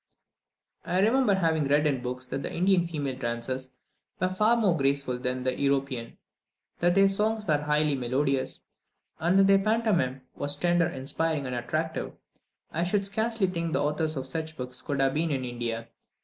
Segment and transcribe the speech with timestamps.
[0.83, 3.75] I remember having read in books that the Indian female dancers
[4.19, 6.17] were far more graceful than the European,
[6.79, 8.61] that their songs were highly melodious,
[9.19, 12.13] and that their pantomime was tender, inspiring, and attractive.
[12.71, 15.89] I should scarcely think the authors of such books could have been in India!